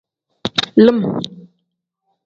Lim. 0.83 0.99